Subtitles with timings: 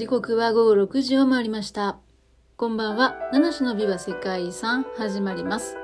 [0.00, 1.98] 時刻は午後6時を回りました。
[2.56, 5.76] こんばんは、七種の美は世界遺産始まります。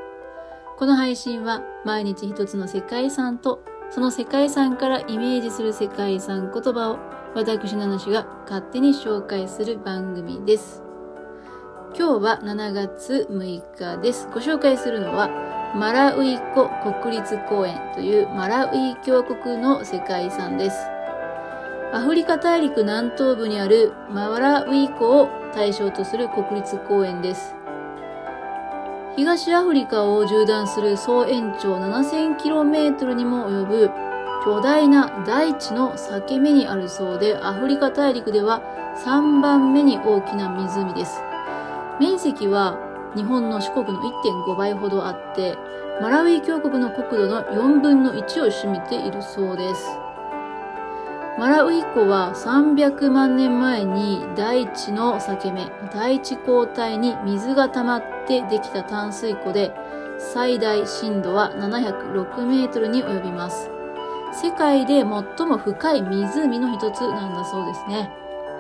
[0.79, 6.99] この配信は毎日一つの世界遺産とその世界遺産からイメージする世界遺産言葉を
[7.35, 10.83] 私七種が勝手に紹介する番組です。
[11.95, 14.29] 今日は7月6日です。
[14.33, 15.29] ご紹介するのは
[15.75, 16.71] マラウイコ
[17.03, 20.96] 国立公園というマラウイ共和国の世界遺産です。
[21.97, 27.55] アフリカ大陸南東部にあるマラウイ湖を対象とする国立公園です。
[29.17, 33.91] 東アフリカを縦断する総延長 7000km にも及ぶ
[34.45, 38.61] 巨大な大地の裂け目にあるそうで、アフリカ大陸では
[39.03, 41.23] 3番目に大きな湖です。
[41.99, 42.77] 面積は
[43.17, 45.57] 日本の四国の1.5倍ほどあって、
[46.03, 49.99] マラウイ共和国の国土の4分の1を占めているそうです。
[51.39, 59.71] マラウイ湖は300万年前に大地の裂け目、大地溝帯に水が溜まってできた淡水湖で、
[60.19, 63.71] 最大深度は706メートルに及びます。
[64.33, 65.05] 世界で最
[65.47, 68.11] も深い湖の一つなんだそうですね。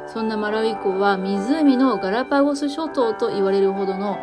[0.07, 4.19] そんなマラウイ湖は湖のガラパゴス諸島と言われるほどの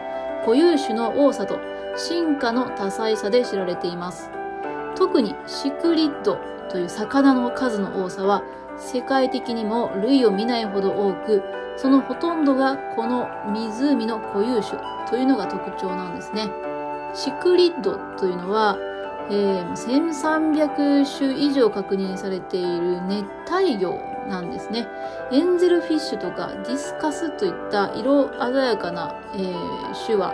[0.45, 1.59] 固有種の多さと
[1.95, 4.29] 進化の多彩さで知られています。
[4.95, 6.37] 特にシクリッド
[6.69, 8.43] という魚の数の多さは
[8.77, 11.43] 世界的にも類を見ないほど多く、
[11.77, 16.49] そのほとんどがこの湖の固有種というのが特徴なんですね。
[17.13, 18.77] シクリッドというのは、
[19.29, 24.87] えー、1300種以上確認されている熱帯魚なんですね。
[25.31, 30.33] エンゼルフィッシュとかディスカスといった色鮮やかな、えー、種は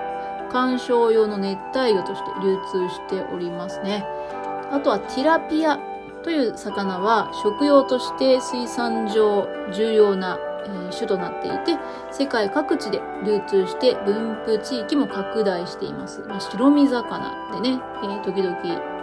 [0.52, 4.06] 観賞用の熱帯魚として流通しておりますね。
[4.72, 5.80] あとはティラピア
[6.24, 10.38] という魚は食用として水産上重要な、
[10.92, 11.80] 種となっていて
[12.12, 16.20] 世界各地で流通して分布地域も拡大しています。
[16.28, 18.56] まあ、白身魚でね、えー、時々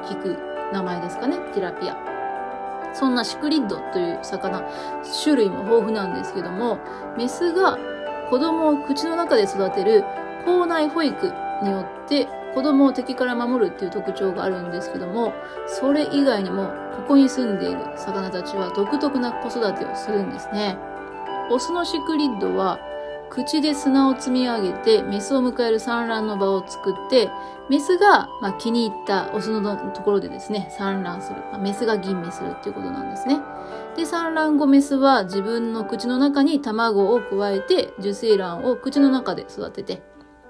[0.04, 0.38] 聞く
[0.72, 1.96] 名前ですかね、ティラピア。
[2.92, 4.62] そんなシクリッドという魚、
[5.24, 6.78] 種類も豊富なんですけども、
[7.16, 7.78] メスが
[8.30, 10.04] 子供を口の中で育てる
[10.44, 11.32] 校内保育
[11.62, 15.34] によって子供を敵から守るっていう特徴があるんですけども、
[15.66, 20.78] それ以外にも、ここに住んでいる魚たちは独特な子育てをするんですね。
[21.50, 22.78] オスのシクリッドは、
[23.28, 27.28] 口で砂を積み上げて、メスを迎える産卵の場を作って、
[27.68, 31.42] メスが、ま、気に入ったオスのところでですね、産卵する。
[31.52, 33.38] ま、メスが吟味するっていうことなんですね。
[33.96, 40.00] で、産卵後メスは自分の口の中に卵を加えて、受精卵を口の中で育てて、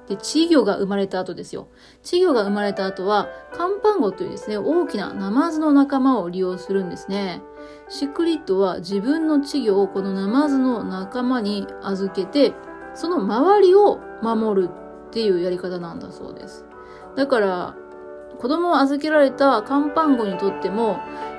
[0.09, 1.69] で、稚魚が生まれた後ですよ。
[2.05, 7.43] 稚魚が生まれた後は、カンパンゴというですね、大きなナマズの仲間を利用するんですね。
[7.89, 12.55] シクリッドは自分の稚魚をこのナマズの仲間に預けて、
[12.95, 14.71] その周りを守る
[15.09, 16.65] っていうやり方なんだそうです。
[17.17, 17.75] だから、
[18.39, 20.99] 子供を預けられたカンパンゴにとっても、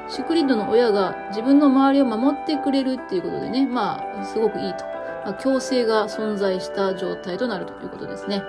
[0.10, 4.97] シクリッドの親が自分の周りを守ってくれるっていうことでね、まあ、すごくいいと。
[5.28, 8.42] まあ、共生が存在した状態となるということですね。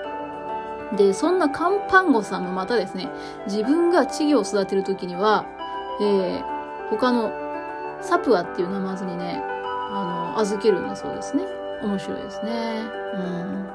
[0.96, 3.10] で、そんなカンパンゴさんもまたですね、
[3.46, 5.44] 自分が稚魚を育てるときには、
[6.00, 7.32] えー、他の
[8.00, 9.42] サプアっていうナマズにね、
[9.90, 11.46] あの、預けるんだそうですね。
[11.82, 12.84] 面白いですね。
[13.12, 13.68] うん。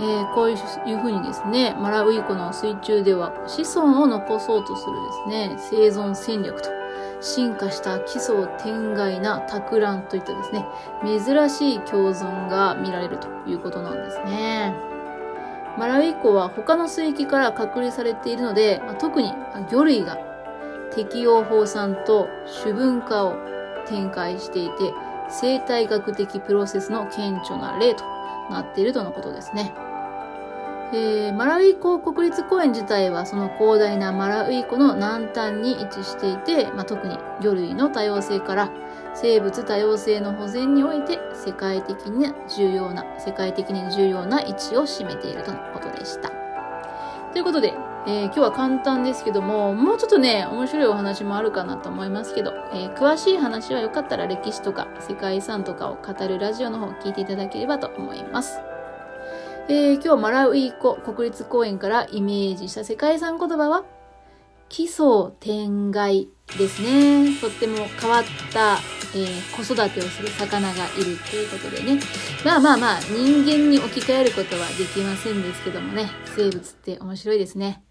[0.00, 4.96] えー、こういうふうにですね、マラウイ湖の水中では子孫を残そうとする
[5.28, 6.79] ですね、生存戦略と
[7.20, 10.64] 進化した奇想天外な托卵といったですね、
[11.04, 14.74] 珍しい共存が見られるということなんですね。
[15.78, 19.32] マラウイ湖は他の水域から隔離されているので、特に
[19.70, 20.18] 魚類が
[20.94, 23.36] 適応放散と主分化を
[23.86, 24.92] 展開していて、
[25.28, 28.04] 生態学的プロセスの顕著な例と
[28.50, 29.72] なっているとのことですね。
[30.92, 38.72] えー、マラウイ湖国立公園自体はその広大なマラウイ湖の南端に位置していて、まあ、特に魚類の多様性から
[39.14, 46.30] 生物多様性の保全において世界的に重要な、世界的に重要な位置を占めているとのことでした。
[47.32, 47.72] ということで、
[48.06, 58.69] えー、今日は簡単ですけども、もうちょっとね、面白いお話もあるかなと思いますけど、えー、詳しい話はよかったら歴史とか世界遺産とかを語るラジオの方を聞いていただければと思います。
[59.72, 63.84] えー、今日マラウイ湖国立公園からイメージした世界遺産言葉は、
[64.68, 66.28] 奇想天外
[66.58, 67.38] ですね。
[67.40, 68.78] とっても変わった、
[69.14, 72.00] えー、子育てをする魚がいるということでね。
[72.44, 77.84] まあまあまあ、人間に置き換えることはできませんですけどもね、生物って面白いですね。